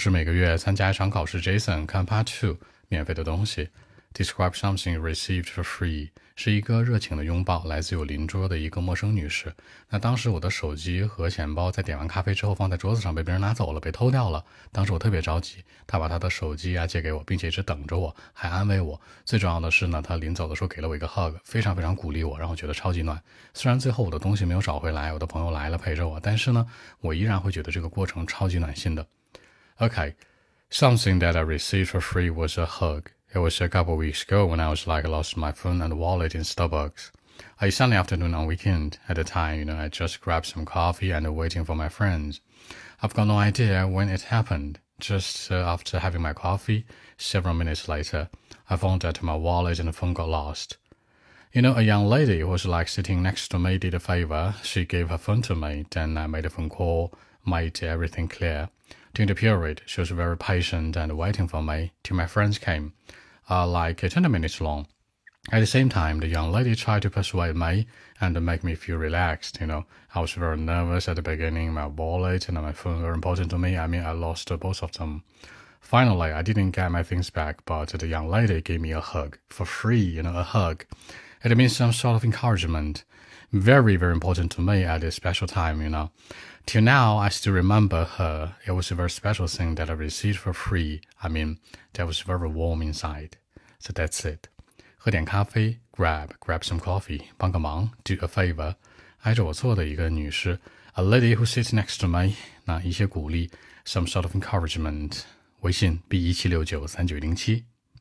[0.00, 2.56] 是每个月参加一场考试，Jason 看 Part Two
[2.88, 3.68] 免费的东西。
[4.14, 9.54] Describe something received for free 是一个热情的拥抱，来自我邻桌的一个陌生女士。
[9.90, 14.42] 那当时我的手机和钱包在点完咖啡之后放在桌子上，被别人拿走了，被偷掉了。
[14.72, 18.98] 当时我特别着急，她把她的手机啊借给我，并且一直等着我，还安慰我。
[19.26, 23.22] 最重要的是呢，她临走的时候给了我一个 hug，非常非常鼓励我，让我觉得超级暖。
[23.52, 26.66] 虽然最后我的东西没有找回来，我的朋友来了陪着我，但是呢，
[27.00, 29.06] 我依然会觉得这个过程超级暖心的。
[29.82, 30.14] Okay,
[30.68, 33.10] something that I received for free was a hug.
[33.34, 36.34] It was a couple weeks ago when I was like lost my phone and wallet
[36.34, 37.10] in Starbucks.
[37.62, 38.98] A Sunday afternoon on weekend.
[39.08, 42.42] At the time, you know, I just grabbed some coffee and waiting for my friends.
[43.02, 44.80] I've got no idea when it happened.
[44.98, 46.84] Just uh, after having my coffee,
[47.16, 48.28] several minutes later,
[48.68, 50.76] I found that my wallet and phone got lost.
[51.54, 54.56] You know, a young lady who was like sitting next to me did a favor.
[54.62, 55.86] She gave her phone to me.
[55.88, 57.14] Then I made a phone call,
[57.46, 58.68] made everything clear.
[59.12, 62.92] During the period, she was very patient and waiting for me till my friends came,
[63.48, 64.86] uh, like 20 minutes long.
[65.50, 67.86] At the same time, the young lady tried to persuade me
[68.20, 69.58] and make me feel relaxed.
[69.60, 71.72] You know, I was very nervous at the beginning.
[71.72, 73.76] My wallet and my phone were important to me.
[73.76, 75.24] I mean, I lost both of them.
[75.80, 79.38] Finally, I didn't get my things back, but the young lady gave me a hug
[79.48, 79.98] for free.
[79.98, 80.84] You know, a hug.
[81.42, 83.04] It means some sort of encouragement
[83.51, 85.81] Very, very important to me at this special time.
[85.81, 86.09] You know.
[86.65, 88.55] Till now, I still remember her.
[88.65, 91.01] It was a very special thing that I received for free.
[91.21, 91.59] I mean,
[91.93, 93.37] that was very warm inside.
[93.79, 94.49] So that's it.
[94.97, 98.75] 喝点咖啡，grab grab some coffee，帮个忙，do a favor。
[99.21, 100.59] 挨着我坐的一个女士，
[100.93, 102.33] a lady who sits next to me。
[102.63, 103.51] 那一些鼓励，
[103.85, 105.21] some sort of encouragement。
[105.61, 107.65] 微信 b 一七六九三九零七。